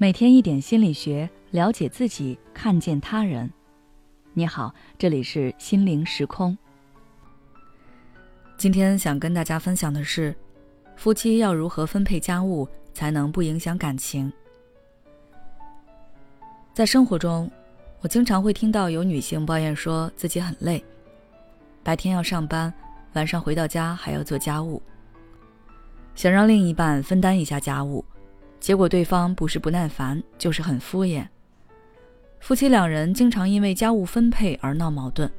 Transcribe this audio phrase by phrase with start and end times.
[0.00, 3.52] 每天一点心理学，了解自己，看见他人。
[4.32, 6.56] 你好，这里是心灵时空。
[8.56, 10.32] 今天想跟大家分享的是，
[10.94, 14.32] 夫妻要如何分配家务才能不影响感情？
[16.72, 17.50] 在生活中，
[18.00, 20.84] 我经常会听到有女性抱怨说自己很累，
[21.82, 22.72] 白天要上班，
[23.14, 24.80] 晚上回到家还要做家务，
[26.14, 28.04] 想让另一半分担一下家务。
[28.60, 31.26] 结果对方不是不耐烦，就是很敷衍。
[32.40, 35.30] 夫妻两人经常因为家务分配而闹矛盾，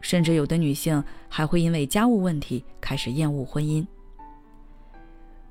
[0.00, 3.86] 甚至有的女性还会因为家务问题开始厌恶婚姻。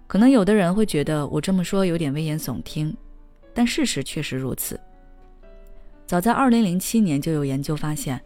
[0.07, 2.95] 可能有的人会觉得我这么说有点危言耸听，
[3.53, 4.79] 但事实确实如此。
[6.05, 8.21] 早在2007年就有研究发现，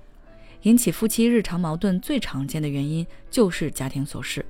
[0.63, 4.45] 引起夫妻日常矛盾最常见的原因就是家庭琐事。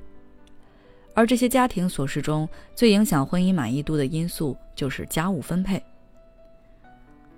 [1.14, 5.84] 而这些家庭琐事中最影响婚姻满意度的因素就是家务分配。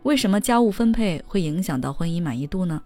[0.03, 2.81] 为什么家务分配会影响到婚姻满意度呢？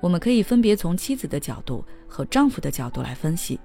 [0.00, 3.58] 我们可以分别从妻子的角度和丈夫的角度来分析。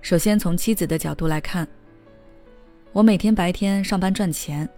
[0.00, 1.66] 首先从妻子的角度来看，
[2.92, 4.68] 我每天白天上班赚钱，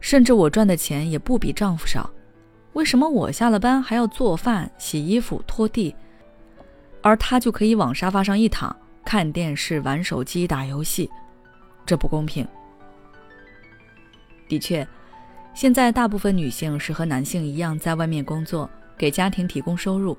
[0.00, 2.10] 甚至我赚的钱也不比丈夫少，
[2.72, 5.94] 为什么我下了班还要做饭、洗衣服、拖地？
[7.02, 11.10] 而他就可以往沙发上一躺，看电视、玩手机、打游戏，
[11.86, 12.46] 这不公平。
[14.48, 14.86] 的确，
[15.54, 20.16] 现在大部分女性是和男性一样在外面工作，给家庭提供收入，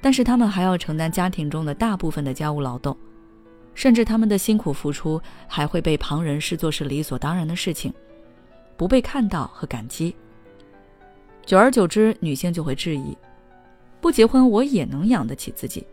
[0.00, 2.96] 但是她们还要承担家庭中的大部分的家务劳动，
[3.74, 7.94] 甚至他们的辛苦付出还会被旁人视作是理所当然的事情，
[8.76, 10.14] 不被看到和感激。
[11.46, 13.16] 久而久之，女性就会质疑。
[14.00, 15.86] 不结婚我也能养得起自己，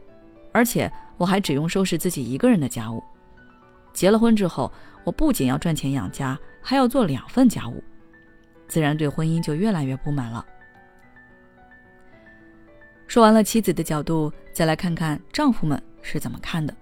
[0.51, 3.03] 而且我还只用收拾自己一个人的家务。
[3.93, 4.71] 结了婚之后，
[5.03, 7.83] 我不仅要赚钱养家，还要做两份家务，
[8.67, 10.45] 自然对婚姻就越来越不满了。
[13.07, 16.75] 说完了妻子的角度，再来看看丈夫们是怎么看的。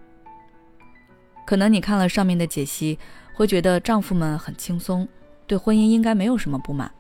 [1.46, 2.98] 可能你看了上面的解析，
[3.34, 5.08] 会觉得丈夫们很轻松，
[5.46, 6.92] 对婚姻应该没有什么不满。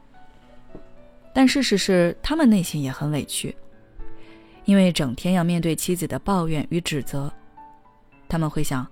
[1.33, 3.53] 但事实是，他们内心也很委屈。
[4.65, 7.31] 因为整天要面对妻子的抱怨与指责，
[8.27, 8.85] 他们会想：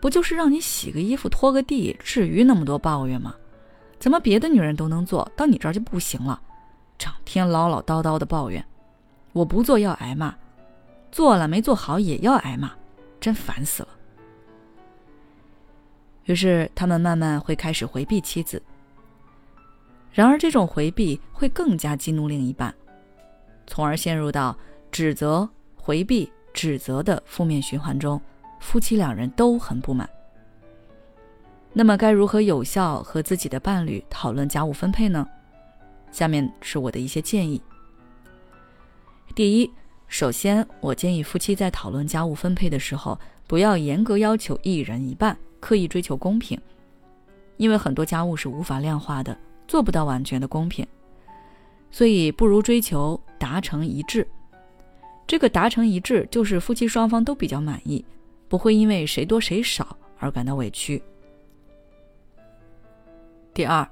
[0.00, 3.34] 不就是让你洗个衣服、拖个地，至于那么多抱怨吗？
[3.98, 6.40] 怎么别的女人都能做到，你这儿就不行了？
[6.96, 8.64] 整天唠唠叨叨的抱怨，
[9.32, 10.34] 我不做要挨骂，
[11.10, 12.70] 做了没做好也要挨骂，
[13.20, 13.88] 真烦死了。
[16.26, 18.62] 于是他们慢慢会开始回避妻子。
[20.12, 22.72] 然而这种回避会更加激怒另一半，
[23.66, 24.56] 从而陷入到。
[24.90, 28.20] 指责、回避、指责的负面循环中，
[28.58, 30.08] 夫妻两人都很不满。
[31.72, 35.26] 那么，该如何有效和自己的伴侣讨论家务分配呢？
[36.10, 37.62] 下面是我的一些建议。
[39.36, 39.70] 第一，
[40.08, 46.60] 首先，我建议夫妻在讨论家务分配的时候，不要严格要求一人一半，刻意追求公平，
[47.56, 50.84] 因为很多家务是无法量化的，做不到完全的公平，
[51.92, 54.26] 所以不如追求达成一致。
[55.30, 58.04] 这个达成一致，就是夫妻双方都比较满意，
[58.48, 61.00] 不会因为谁多谁少而感到委屈。
[63.54, 63.88] 第二，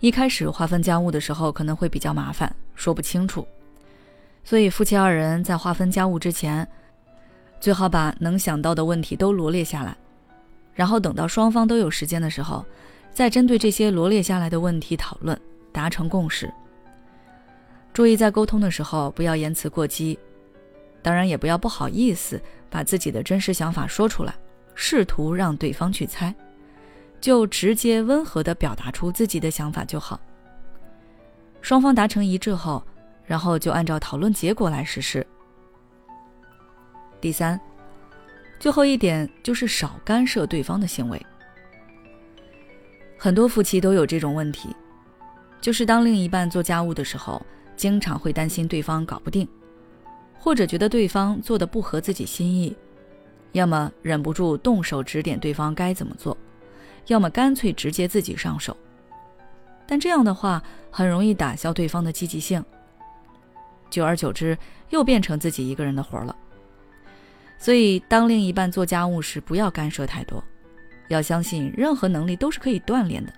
[0.00, 3.48] 一开始划分家务的时候可能会比较麻烦，说不清楚，
[4.44, 6.68] 所以夫妻二人在划分家务之前，
[7.58, 9.96] 最好把能想到的问题都罗列下来，
[10.74, 12.62] 然后等到双方都有时间的时候，
[13.14, 15.40] 再针对这些罗列下来的问题讨论，
[15.72, 16.52] 达成共识。
[17.94, 20.18] 注意在沟通的时候不要言辞过激。
[21.06, 24.34] 当然也不要不好意思把自己的真实想法说出来，
[24.74, 26.34] 试图让对方去猜，
[27.20, 30.20] 就直接温和的表达出自己的想法就好。
[31.60, 32.84] 双方达成一致后，
[33.24, 35.24] 然后就按照讨论结果来实施。
[37.20, 37.60] 第三，
[38.58, 41.24] 最后一点就是少干涉对方的行为。
[43.16, 44.74] 很多夫妻都有这种问题，
[45.60, 47.40] 就是当另一半做家务的时候，
[47.76, 49.48] 经常会担心对方搞不定。
[50.46, 52.72] 或者觉得对方做的不合自己心意，
[53.50, 56.38] 要么忍不住动手指点对方该怎么做，
[57.08, 58.76] 要么干脆直接自己上手。
[59.88, 62.64] 但这样的话很容易打消对方的积极性，
[63.90, 64.56] 久而久之
[64.90, 66.36] 又变成自己一个人的活了。
[67.58, 70.40] 所以，当另一半做家务时，不要干涉太多，
[71.08, 73.32] 要相信任何能力都是可以锻炼的。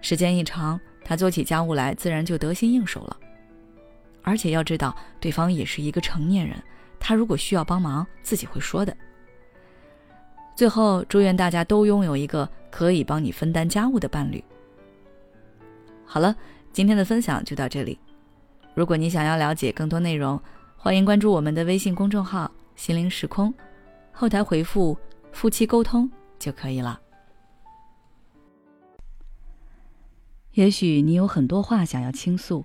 [0.00, 3.14] 时间一长，他做起家务来自然就得心应手了。
[4.26, 6.60] 而且要知道，对方也是一个成年人，
[6.98, 8.94] 他如果需要帮忙，自己会说的。
[10.56, 14.42] 最后，祝愿大家都拥有一个可以帮你分担家务的伴侣。
[16.04, 16.34] 好了，
[16.72, 17.96] 今天的分享就到这里。
[18.74, 20.42] 如果你想要了解更多内容，
[20.76, 23.54] 欢迎关注我们的微信公众号“心灵时空”，
[24.10, 24.98] 后台回复
[25.30, 27.00] “夫妻沟通”就可以了。
[30.54, 32.64] 也许你有很多话想要倾诉，